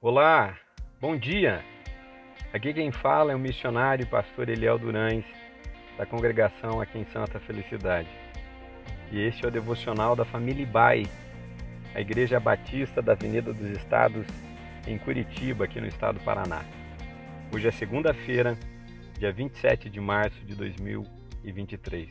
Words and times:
Olá, 0.00 0.56
bom 1.00 1.16
dia. 1.16 1.64
Aqui 2.52 2.72
quem 2.72 2.92
fala 2.92 3.32
é 3.32 3.34
o 3.34 3.38
missionário 3.38 4.04
e 4.04 4.06
pastor 4.06 4.48
Eliel 4.48 4.78
Durães, 4.78 5.24
da 5.96 6.06
congregação 6.06 6.80
aqui 6.80 6.98
em 6.98 7.04
Santa 7.06 7.40
Felicidade. 7.40 8.08
E 9.10 9.20
este 9.20 9.44
é 9.44 9.48
o 9.48 9.50
devocional 9.50 10.14
da 10.14 10.24
família 10.24 10.62
Ibai, 10.62 11.02
a 11.96 12.00
Igreja 12.00 12.38
Batista 12.38 13.02
da 13.02 13.14
Avenida 13.14 13.52
dos 13.52 13.76
Estados, 13.76 14.24
em 14.86 14.96
Curitiba, 14.98 15.64
aqui 15.64 15.80
no 15.80 15.88
estado 15.88 16.20
do 16.20 16.24
Paraná. 16.24 16.64
Hoje 17.52 17.66
é 17.66 17.72
segunda-feira, 17.72 18.56
dia 19.18 19.32
27 19.32 19.90
de 19.90 20.00
março 20.00 20.44
de 20.44 20.54
2023. 20.54 22.08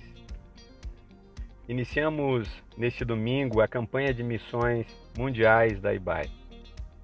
Iniciamos 1.69 2.49
neste 2.77 3.05
domingo 3.05 3.61
a 3.61 3.67
campanha 3.67 4.13
de 4.13 4.23
missões 4.23 4.85
mundiais 5.17 5.79
da 5.79 5.93
IBAI. 5.93 6.29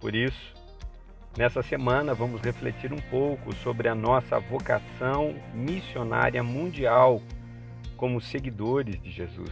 Por 0.02 0.14
isso, 0.14 0.63
Nessa 1.36 1.64
semana 1.64 2.14
vamos 2.14 2.42
refletir 2.42 2.94
um 2.94 3.02
pouco 3.10 3.56
sobre 3.56 3.90
a 3.90 3.96
nossa 3.96 4.40
vocação 4.40 5.34
missionária 5.52 6.44
mundial 6.44 7.24
como 7.98 8.22
seguidores 8.22 9.02
de 9.02 9.10
Jesus. 9.10 9.50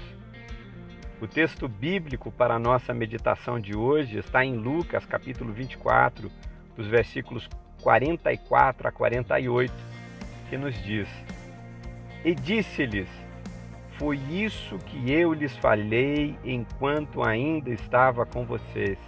O 1.19 1.25
texto 1.25 1.67
bíblico 1.67 2.31
para 2.31 2.53
a 2.53 2.59
nossa 2.59 2.93
meditação 2.93 3.59
de 3.59 3.75
hoje 3.75 4.19
está 4.19 4.45
em 4.45 4.57
Lucas, 4.57 5.07
capítulo 5.07 5.51
24, 5.51 6.31
dos 6.75 6.85
versículos 6.85 7.49
44 7.81 8.87
a 8.87 8.91
48, 8.91 9.73
que 10.51 10.57
nos 10.57 10.75
diz: 10.83 11.09
E 12.23 12.35
disse-lhes: 12.35 13.09
Foi 13.93 14.17
isso 14.29 14.77
que 14.85 15.11
eu 15.11 15.33
lhes 15.33 15.57
falei 15.57 16.37
enquanto 16.43 17.23
ainda 17.23 17.71
estava 17.71 18.23
com 18.23 18.45
vocês 18.45 18.99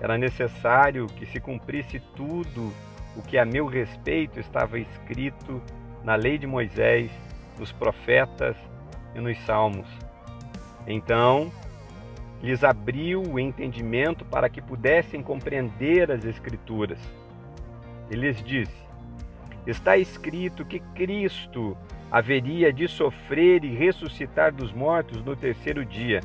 era 0.00 0.16
necessário 0.16 1.06
que 1.06 1.26
se 1.26 1.38
cumprisse 1.38 2.00
tudo 2.16 2.72
o 3.14 3.22
que 3.22 3.36
a 3.36 3.44
meu 3.44 3.66
respeito 3.66 4.40
estava 4.40 4.78
escrito 4.78 5.60
na 6.02 6.14
lei 6.14 6.38
de 6.38 6.46
Moisés, 6.46 7.10
nos 7.58 7.70
profetas 7.70 8.56
e 9.14 9.20
nos 9.20 9.38
salmos. 9.44 9.86
Então, 10.86 11.52
lhes 12.42 12.64
abriu 12.64 13.22
o 13.22 13.38
entendimento 13.38 14.24
para 14.24 14.48
que 14.48 14.62
pudessem 14.62 15.22
compreender 15.22 16.10
as 16.10 16.24
Escrituras. 16.24 16.98
E 18.10 18.16
lhes 18.16 18.42
disse: 18.42 18.80
Está 19.66 19.98
escrito 19.98 20.64
que 20.64 20.80
Cristo 20.94 21.76
haveria 22.10 22.72
de 22.72 22.88
sofrer 22.88 23.62
e 23.64 23.74
ressuscitar 23.74 24.52
dos 24.52 24.72
mortos 24.72 25.22
no 25.22 25.36
terceiro 25.36 25.84
dia 25.84 26.20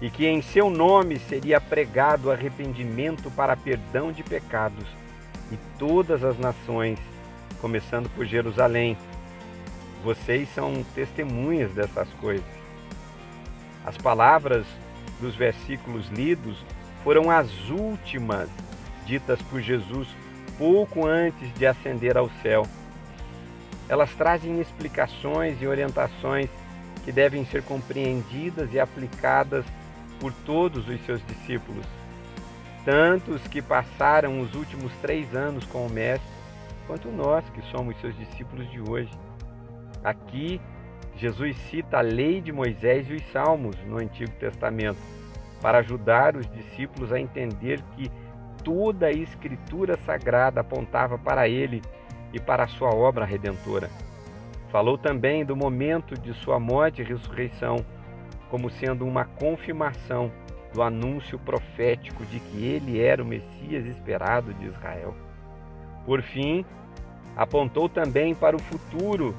e 0.00 0.10
que 0.10 0.26
em 0.26 0.40
seu 0.40 0.70
nome 0.70 1.18
seria 1.18 1.60
pregado 1.60 2.30
arrependimento 2.30 3.30
para 3.30 3.56
perdão 3.56 4.12
de 4.12 4.22
pecados, 4.22 4.86
e 5.50 5.56
todas 5.78 6.22
as 6.22 6.38
nações, 6.38 6.98
começando 7.60 8.08
por 8.10 8.24
Jerusalém. 8.26 8.96
Vocês 10.04 10.48
são 10.54 10.84
testemunhas 10.94 11.72
dessas 11.72 12.08
coisas. 12.20 12.46
As 13.84 13.96
palavras 13.96 14.66
dos 15.20 15.34
versículos 15.34 16.08
lidos 16.10 16.62
foram 17.02 17.30
as 17.30 17.48
últimas 17.70 18.48
ditas 19.06 19.40
por 19.42 19.60
Jesus 19.60 20.08
pouco 20.58 21.06
antes 21.06 21.52
de 21.54 21.66
ascender 21.66 22.16
ao 22.16 22.28
céu. 22.42 22.66
Elas 23.88 24.10
trazem 24.12 24.60
explicações 24.60 25.60
e 25.62 25.66
orientações 25.66 26.50
que 27.04 27.10
devem 27.10 27.46
ser 27.46 27.62
compreendidas 27.62 28.72
e 28.74 28.78
aplicadas 28.78 29.64
por 30.20 30.32
todos 30.44 30.88
os 30.88 31.00
seus 31.04 31.24
discípulos, 31.26 31.84
tanto 32.84 33.32
os 33.32 33.42
que 33.48 33.62
passaram 33.62 34.40
os 34.40 34.54
últimos 34.54 34.92
três 35.00 35.34
anos 35.34 35.64
com 35.66 35.86
o 35.86 35.90
Mestre, 35.90 36.28
quanto 36.86 37.08
nós 37.08 37.44
que 37.50 37.62
somos 37.70 37.98
seus 38.00 38.16
discípulos 38.16 38.70
de 38.70 38.80
hoje. 38.80 39.10
Aqui, 40.02 40.60
Jesus 41.16 41.56
cita 41.70 41.98
a 41.98 42.02
lei 42.02 42.40
de 42.40 42.52
Moisés 42.52 43.10
e 43.10 43.14
os 43.14 43.32
Salmos 43.32 43.76
no 43.84 43.98
Antigo 43.98 44.32
Testamento 44.32 44.98
para 45.60 45.78
ajudar 45.78 46.36
os 46.36 46.48
discípulos 46.50 47.12
a 47.12 47.20
entender 47.20 47.82
que 47.96 48.10
toda 48.62 49.06
a 49.06 49.12
Escritura 49.12 49.98
Sagrada 49.98 50.60
apontava 50.60 51.18
para 51.18 51.48
ele 51.48 51.82
e 52.32 52.40
para 52.40 52.64
a 52.64 52.68
sua 52.68 52.90
obra 52.90 53.24
redentora. 53.24 53.90
Falou 54.70 54.98
também 54.98 55.44
do 55.44 55.56
momento 55.56 56.14
de 56.14 56.32
sua 56.34 56.60
morte 56.60 57.00
e 57.00 57.04
ressurreição 57.04 57.84
como 58.50 58.70
sendo 58.70 59.06
uma 59.06 59.24
confirmação 59.24 60.30
do 60.72 60.82
anúncio 60.82 61.38
profético 61.38 62.24
de 62.26 62.40
que 62.40 62.64
ele 62.64 63.00
era 63.00 63.22
o 63.22 63.26
Messias 63.26 63.86
esperado 63.86 64.52
de 64.54 64.66
Israel. 64.66 65.14
Por 66.04 66.22
fim, 66.22 66.64
apontou 67.36 67.88
também 67.88 68.34
para 68.34 68.56
o 68.56 68.62
futuro 68.62 69.34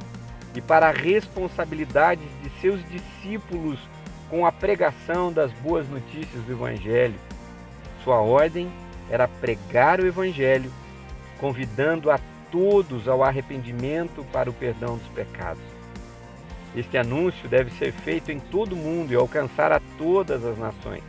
e 0.56 0.62
para 0.62 0.90
a 0.90 0.92
responsabilidade 0.92 2.22
de 2.42 2.50
seus 2.60 2.84
discípulos 2.90 3.80
com 4.30 4.46
a 4.46 4.52
pregação 4.52 5.32
das 5.32 5.52
boas 5.54 5.88
notícias 5.90 6.44
do 6.44 6.52
Evangelho. 6.52 7.20
Sua 8.04 8.22
ordem 8.22 8.72
era 9.10 9.28
pregar 9.28 10.00
o 10.00 10.08
Evangelho, 10.08 10.72
convidando 11.40 12.12
a 12.12 12.20
todos 12.52 13.08
ao 13.08 13.24
arrependimento 13.24 14.24
para 14.32 14.50
o 14.50 14.54
perdão 14.54 14.98
dos 14.98 15.08
pecados. 15.10 15.79
Este 16.76 16.98
anúncio 16.98 17.50
deve 17.50 17.72
ser 17.72 17.92
feito 17.92 18.32
em 18.32 18.40
todo 18.40 18.74
o 18.74 18.78
mundo 18.78 19.12
e 19.12 19.16
alcançar 19.16 19.72
a 19.72 19.82
todas 19.98 20.46
as 20.46 20.58
nações. 20.58 21.04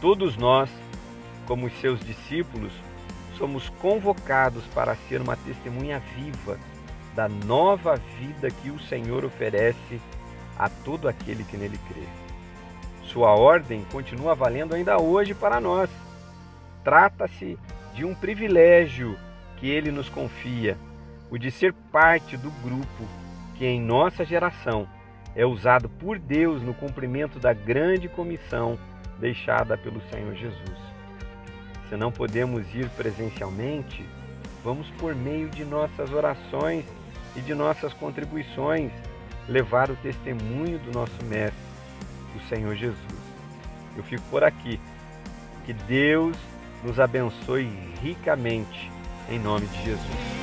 Todos 0.00 0.36
nós, 0.36 0.68
como 1.46 1.66
os 1.66 1.80
seus 1.80 2.00
discípulos, 2.00 2.72
somos 3.38 3.68
convocados 3.80 4.64
para 4.74 4.96
ser 5.08 5.20
uma 5.20 5.36
testemunha 5.36 6.00
viva 6.14 6.58
da 7.14 7.28
nova 7.28 7.96
vida 8.18 8.50
que 8.50 8.70
o 8.70 8.80
Senhor 8.80 9.24
oferece 9.24 10.00
a 10.58 10.68
todo 10.68 11.08
aquele 11.08 11.44
que 11.44 11.56
nele 11.56 11.78
crê. 11.88 12.02
Sua 13.04 13.34
ordem 13.34 13.84
continua 13.90 14.34
valendo 14.34 14.74
ainda 14.74 15.00
hoje 15.00 15.34
para 15.34 15.60
nós. 15.60 15.88
Trata-se 16.84 17.58
de 17.94 18.04
um 18.04 18.14
privilégio 18.14 19.18
que 19.56 19.68
ele 19.68 19.90
nos 19.90 20.08
confia, 20.08 20.76
o 21.30 21.38
de 21.38 21.50
ser 21.50 21.72
parte 21.92 22.36
do 22.36 22.50
grupo 22.62 23.04
que 23.60 23.66
em 23.66 23.78
nossa 23.78 24.24
geração 24.24 24.88
é 25.36 25.44
usado 25.44 25.86
por 25.86 26.18
Deus 26.18 26.62
no 26.62 26.72
cumprimento 26.72 27.38
da 27.38 27.52
grande 27.52 28.08
comissão 28.08 28.78
deixada 29.18 29.76
pelo 29.76 30.00
Senhor 30.08 30.34
Jesus. 30.34 30.78
Se 31.86 31.94
não 31.94 32.10
podemos 32.10 32.74
ir 32.74 32.88
presencialmente, 32.96 34.02
vamos 34.64 34.88
por 34.98 35.14
meio 35.14 35.50
de 35.50 35.62
nossas 35.62 36.10
orações 36.10 36.86
e 37.36 37.42
de 37.42 37.52
nossas 37.52 37.92
contribuições 37.92 38.90
levar 39.46 39.90
o 39.90 39.96
testemunho 39.96 40.78
do 40.78 40.92
nosso 40.92 41.22
Mestre, 41.26 41.60
o 42.34 42.48
Senhor 42.48 42.74
Jesus. 42.74 43.20
Eu 43.94 44.02
fico 44.04 44.22
por 44.30 44.42
aqui. 44.42 44.80
Que 45.66 45.74
Deus 45.74 46.34
nos 46.82 46.98
abençoe 46.98 47.70
ricamente, 48.02 48.90
em 49.28 49.38
nome 49.38 49.66
de 49.66 49.84
Jesus. 49.84 50.39